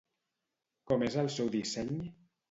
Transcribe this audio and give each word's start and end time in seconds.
Com 0.91 1.05
és 1.07 1.17
el 1.23 1.29
seu 1.35 1.51
disseny? 1.57 1.93